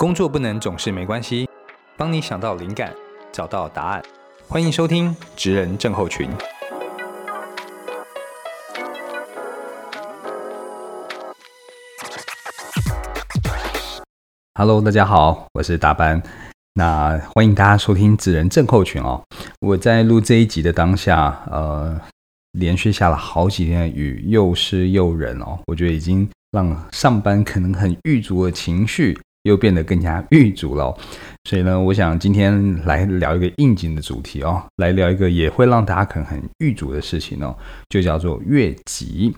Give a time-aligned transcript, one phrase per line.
[0.00, 1.46] 工作不能总是没关系，
[1.94, 2.90] 帮你想到灵感，
[3.30, 4.02] 找到答案。
[4.48, 6.26] 欢迎收听《职人症候群》。
[14.54, 16.22] Hello，大家好，我是大班。
[16.72, 19.22] 那欢迎大家收听《职人症候群》哦。
[19.60, 22.00] 我在录这一集的当下，呃，
[22.52, 25.58] 连续下了好几天的雨，又湿又冷哦。
[25.66, 30.96] 我觉得已经让上班可能很郁卒的情绪又变得更加 郁卒了。
[31.44, 37.56] 所以呢，我想今天来聊一个应景的主题哦，来聊一个也会让大家可能很郁卒的事情哦，
[37.88, 39.34] 就叫做越级。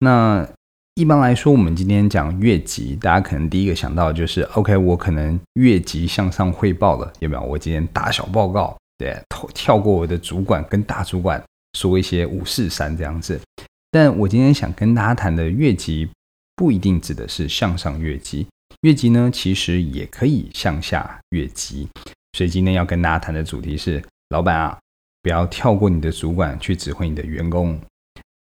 [0.00, 0.46] 那
[0.94, 7.42] 一般来说，我们今天讲越级，大家可能第一个想到就是 OK，我可能越级向上汇报了，有没有？
[7.42, 11.40] 我今天大小报告，对，跳跳过我的主管跟大主管
[11.74, 13.40] 说一些五四三这样子。
[13.92, 16.08] 但我今天想跟大家谈的越级，
[16.56, 18.46] 不一定指的是向上越级，
[18.82, 21.88] 越级呢其实也可以向下越级。
[22.36, 24.78] 所以今天要跟大家谈的主题是，老板啊，
[25.22, 27.80] 不要跳过你的主管去指挥你的员工。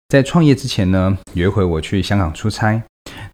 [0.09, 2.83] 在创业之前呢，有一回我去香港出差，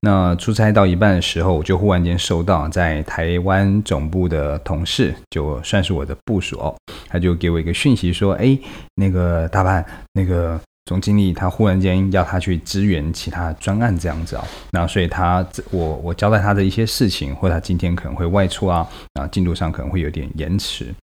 [0.00, 6.76] 那出差到一半的时候，我就忽然间收到在台湾总部的同事，就算是我的部属哦，
[7.08, 8.58] 他就给我一个讯息说：“哎，
[8.96, 20.94] 那个大班，那个总经理他忽然间要他去支援其他专案这样子哦，那所以他我我交代他的一些事情，或他今天可能会外出啊，啊进度上可能会有点延迟。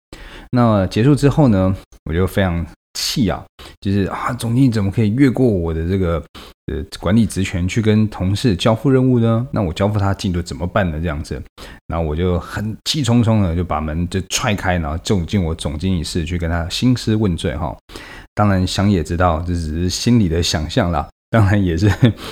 [0.51, 3.43] 那结束之后呢，我就非常。”气啊，
[3.81, 6.23] 就是啊，总经理怎么可以越过我的这个
[6.67, 9.47] 呃管理职权去跟同事交付任务呢？
[9.53, 10.99] 那我交付他进度怎么办呢？
[11.01, 11.41] 这样子，
[11.87, 17.75] 然后我就很气冲冲的就把门就踹开，然后走进我总经理室去跟他兴师问罪哈。
[18.41, 21.87] 当然想也知道这只是心里的想象啦， 当然也是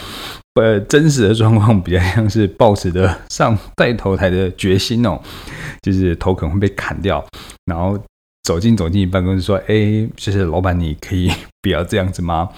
[0.58, 5.20] 呃真实的状况比较像是抱持的上带头台的决心哦，
[5.82, 7.22] 就是头可能会被砍掉，
[7.66, 7.98] 然后。
[8.44, 12.48] 走进总经理办公室说：“哎，就是老板，你可以不要这样子吗？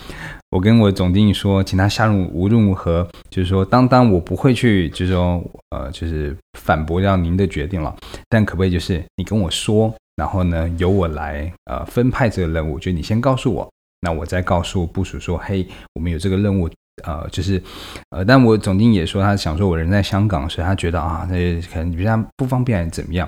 [0.51, 7.93] 我跟我总经理说，请他下任无论如何，就是说，当当我不会去，就是说，呃，就是反驳掉您的决定了。
[8.29, 12.79] 但可不可以就是你跟我说，然后呢，由我来呃分派这个任务？
[12.79, 16.69] 就你先告诉我，那我再告诉部署说，嘿，我们有这个任务。”
[17.05, 17.63] 呃，就是，
[18.11, 23.27] 呃，但我总经理也说，他想说我人在香港，所以他觉得啊，那可能比较不方便还是，怎么样？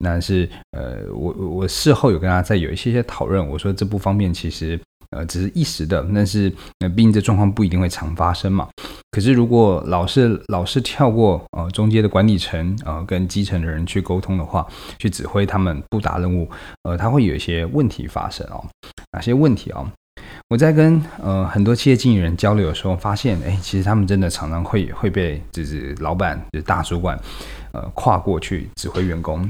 [0.00, 4.78] 那是，呃，我我事后有跟他再有一些些讨论，我说这不方便，其实
[5.14, 8.68] 呃只是一时的，但是呃毕竟这状况不一定会常发生嘛。
[9.12, 14.66] 可是如果老是老是跳过呃中间的管理层呃跟基层的人去沟通的话，
[14.98, 16.50] 去指挥他们不达任务，
[16.82, 18.64] 呃，他会有一些问题发生哦。
[19.12, 19.88] 哪些问题啊？
[20.48, 27.18] 我在跟呃很多企业经理人交流的时候，发现，哎，其实他们真的常常会会被就是老板就是大主管，
[27.72, 29.48] 呃跨过去指挥员工。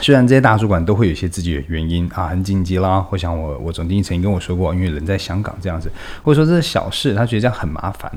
[0.00, 3.04] 虽然这些大主管都会有一些自己的原因啊，很紧急啦。
[3.10, 5.90] 我想我我总经理曾经跟我说过，因为人在香港这样子，
[6.22, 8.10] 或者说这是小事，他觉得这样很麻烦。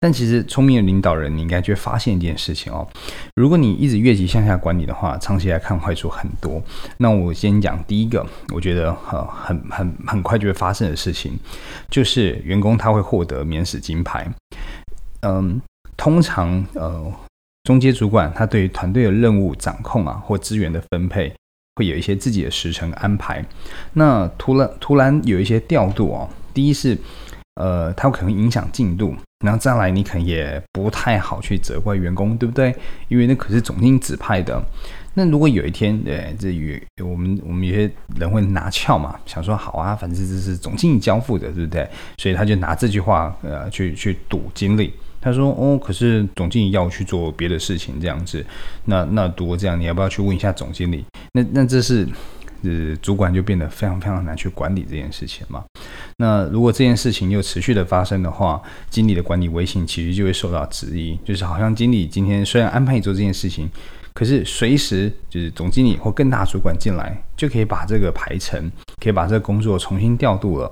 [0.00, 2.86] 但其实聪明的领导人，你应该就会发现一件事情哦。
[3.36, 6.60] 如果你一直越级向下管理的话，长期来看坏处很多。
[6.98, 11.38] 那我先讲第一个，我觉得很很很很快就会发生的事情，
[11.88, 14.28] 就是员工他会获得免死金牌。
[15.22, 15.60] 嗯，
[15.96, 17.12] 通常呃。
[17.70, 21.32] 中阶主管他对于团队的任务掌控啊，或资源的分配，
[21.76, 23.44] 会有一些自己的时程安排。
[23.92, 26.98] 那突然突然有一些调度哦，第一是，
[27.54, 29.14] 呃，他可能影响进度，
[29.44, 32.74] 然后再来你可能也不太好去责怪员工，对不对？
[33.06, 34.60] 因为那可是总经理指派的。
[35.14, 41.88] 那如果有一天，呃，这与我们我们有些人会拿翘嘛，想说好啊，反正这是总经理交付的，对不对？
[42.18, 44.92] 所以他就拿这句话呃去去赌经理。
[45.20, 48.44] 他说：“哦，可是总经理要我去做别的事情，这样子，
[48.86, 51.04] 那那如果这样，你要不要去问一下总经理？
[51.32, 52.08] 那那这是，
[52.62, 55.64] 呃，主管就变得非常非常难去管理这件事情嘛。
[56.16, 63.68] 那如果这件事情又持续的发生的话，经理的管理威信其实就会受到质疑，就是好像经理今天虽然安排你做这件事情。”
[64.12, 68.70] 可是随时就是总经理或更大主管进来，就可以把这个排程，
[69.00, 70.70] 可以把这个工作重新调度了。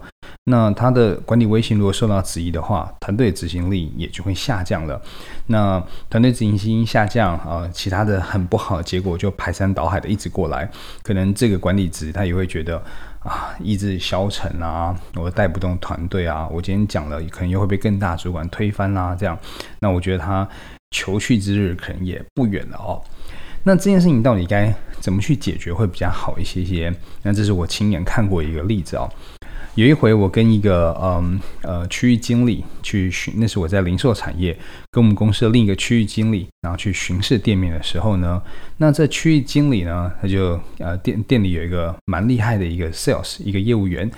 [0.50, 5.00] 那他的管理威信如果受到质疑的话，团队执行力也就会下降了。
[5.46, 10.68] 那团队执行力下降啊，其他的很不好的结果就排山倒海的一直过来。
[11.02, 12.82] 可能这个管理职他也会觉得
[13.20, 19.14] 啊，意志消沉啊，我带不动团队啊，我今天讲了，可能又会被更大主管推翻啦。
[19.18, 19.38] 这样，
[19.80, 20.48] 那我觉得他
[20.90, 23.02] 求去之日可能也不远了哦。
[23.64, 26.90] 那这件事情到底该怎么去解决会比较好一些些？
[27.22, 29.10] 那这是我亲眼看过一个例子哦。
[29.74, 34.56] 有一回我跟一个嗯呃区域经理去巡，那是我在零售产业
[34.90, 38.42] 跟我们公司的另一个区域经理，然后去巡视店面的时候呢，
[38.78, 44.10] 那这区域经理呢，他就呃店店里有一个蛮厉害的一个 sales 一个业务员。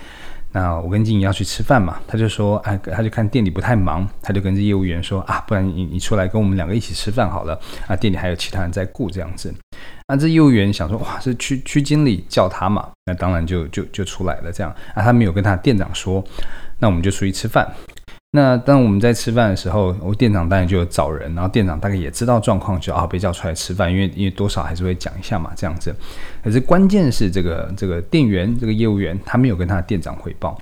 [0.53, 7.57] 那我跟经理要去吃饭嘛，他就说，哎，他就看店里不太忙，他就跟这业务员说啊，不然你你出来跟我们两个一起吃饭好了，
[7.87, 9.53] 啊，店里还有其他人在顾这样子。
[10.11, 14.69] 那这业务员想说，哇，是区区经理叫他嘛，那当然就就就出来了这样。
[14.93, 16.21] 啊，他没有跟他店长说，
[16.79, 17.65] 那我们就出去吃饭。
[18.31, 25.95] 那当我们在吃饭的时候，我店长当然就有找人，然后店长大概也知道状况，就啊被叫出来吃饭，因为因为多少还是会讲一下嘛，这样子。
[26.43, 30.61] 可是关键是这个这个店员这个业务员他没有跟他的店长汇报，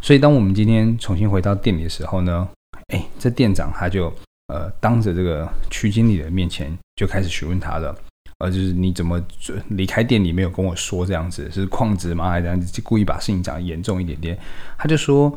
[0.00, 2.48] 所以当我们今天重新回到店里的时候呢，
[2.94, 4.10] 哎，这店长他就
[4.46, 7.94] 呃当着这个区经理的面前就开始询问他了，
[8.38, 9.22] 呃，就是你怎么
[9.68, 12.30] 离开店里没有跟我说这样子，是矿职吗？
[12.30, 14.38] 还是这样子故意把事情讲严重一点点？
[14.78, 15.36] 他就说。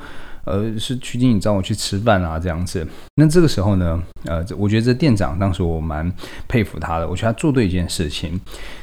[0.50, 2.86] 呃，是曲经理找我去吃饭啊，这样子。
[3.16, 6.12] 那这个时候呢，呃，我觉得这店长当时我蛮
[6.48, 8.40] 佩服他的，我觉得他做对一件事情。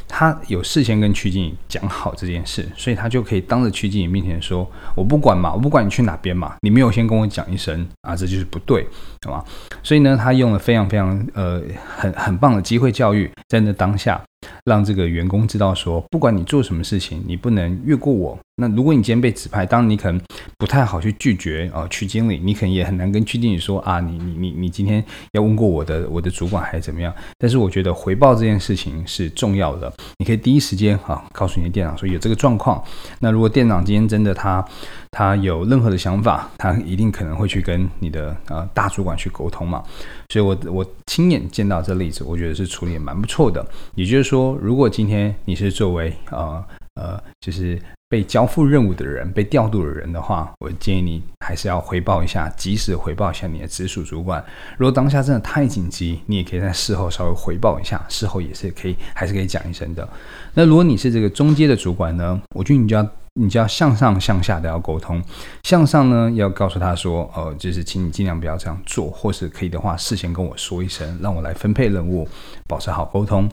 [0.08, 4.64] 他有事先跟曲经理讲好这件事，所以他就可以当着曲经理面前说
[4.94, 8.86] ：“我不管嘛，我不管你去哪边嘛，你没有先跟我讲一声啊，这就是不对，
[9.20, 9.44] 对吧？”
[9.82, 11.60] 所以呢，他用了非常非常呃
[11.96, 14.22] 很很棒的机会教育，在那当下
[14.64, 18.38] 让这个员工知道说，不管你做什么事情，你不能越过我。
[18.58, 20.19] 那如果你今天被指派，当然你可能
[20.56, 27.14] 不太好去拒绝啊区经理，你可能也很难跟区经理说啊，你你你你今天要问过我的我的主管还是怎么样？
[27.38, 29.93] 但是我觉得回报这件事情是重要的。
[30.19, 32.82] 你可以第一时间啊告诉你的店长说有这个状况。
[33.20, 34.64] 那如果店长今天真的他
[35.10, 39.82] 他有任何的想法，他一定可能会去跟你的呃大主管去沟通嘛。
[40.31, 43.64] 所以我我亲眼见到这例子，我觉得是处理蛮不错的。
[43.94, 46.62] 也就是说，说如果今天你是作为呃
[47.00, 54.44] 呃就是被交付任务的人，被调度的人的话，我建议你还是要回报一下，及时回报一下你的直属主管。
[54.76, 60.06] 如果当下真的太紧急，你也可以在事后稍微回报一下，事后也是可以，还是可以讲一声的。
[60.52, 63.10] 那如果你是这个中阶的主管呢，我觉得你就要。
[63.38, 65.22] 你就要向上向下都要沟通，
[65.62, 72.26] 向上呢要告诉他说，呃，就是请你尽量不要这样做，或是可以的话事先跟我说一声，让我来分配任务，
[72.66, 73.46] 保持好沟通。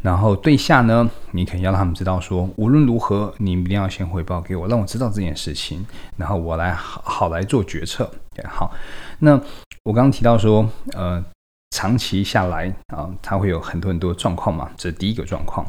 [0.00, 5.84] 然后对下呢，你肯定要让他们知道说，无论如何你一定要先汇报给我，让我知道这件事情，
[6.16, 8.10] 然后我来好好来做决策。
[8.48, 8.72] 好，
[9.18, 9.38] 那
[9.84, 11.22] 我刚刚提到说，呃，
[11.70, 15.66] 长期下来啊，他会有很多很多状况嘛，这是第一个状况。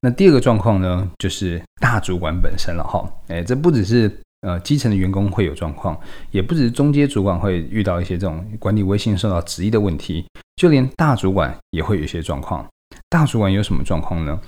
[0.00, 4.10] 那第二个状况呢，就是大主管本身了哈，哎，这不只是
[4.42, 5.98] 呃基层的员工会有状况，
[6.30, 10.24] 也不只是中阶主管会遇到一些这种管理威信受到质疑的问题，
[10.56, 12.66] 就连大主管也会有一些状况。
[13.10, 14.38] 大主管有什么状况呢？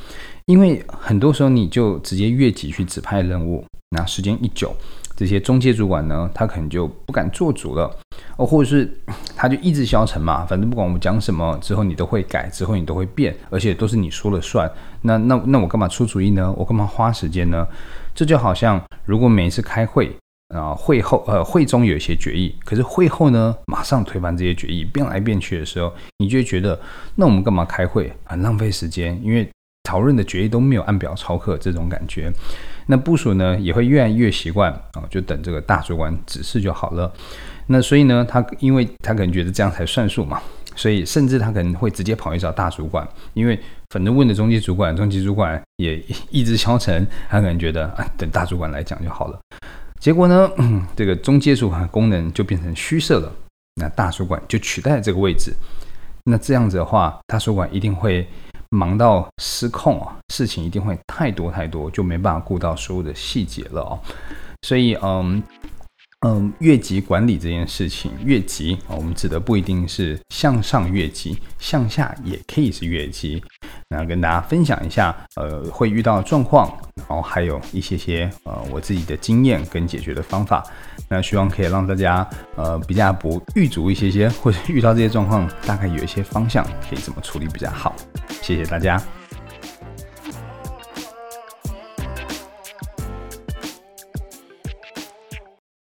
[0.47, 4.75] 因为很多时候你就直接越级去指派任务，那时间一久。
[5.17, 7.95] 这些中介主管呢，他可能就不敢做主了，
[8.41, 8.91] 哦，或者是
[9.37, 14.71] 他就意志消沉嘛，反正不管我们讲什么，之后你都会改，之后你都会变，而且都是你说了算。
[15.03, 16.51] 那那那我干嘛出主意呢？
[16.57, 17.67] 我干嘛花时间呢？
[18.15, 20.17] 这就好像如果每一次开会
[20.55, 26.81] 啊，会后呃会中有一些决议，可是会后呢马上推翻这些决议，变来变去的时候，你就会觉得
[27.17, 28.11] 那我们干嘛开会？
[28.25, 29.47] 很浪费时间，因为
[29.83, 32.33] 讨论的决议都没有按表操课，这种感觉。
[32.87, 37.13] 那部署呢也会越来越习惯啊，就等这个大主管指示就好了。
[37.73, 40.43] 那所以呢，他因为他可能觉得这样才算数嘛，
[40.75, 43.57] 所以甚至他可能会直接跑去找大主管，因为
[43.91, 49.39] 反正问的中级主管，中级主管也意志消沉，他可能觉得啊，等大主管来讲就好了。
[50.01, 50.51] 结果呢，
[50.97, 53.33] 这个中阶主管功能就变成虚设了，
[53.77, 55.55] 那大主管就取代这个位置。
[56.25, 58.27] 那这样子的话，大主管一定会。
[58.73, 63.99] 忙到失控啊，事情一定会太多太多，就没办法顾到所有的细节了哦。
[64.63, 65.43] 所以，嗯
[66.27, 73.43] 嗯，越级管理这件事情，越级，我们指的不一定是向上越级，向下也可以是越级。
[73.89, 80.63] 那跟大家分享一下，呃，会遇到的状况，然后还有一些些呃我自己的经验跟解决的方法。
[81.09, 87.97] 那希望可以让大家呃比较不遇阻一些些，或者遇到这些状况，大概有一些方向可以怎么处理比较好。
[88.43, 89.03] 谢谢大家。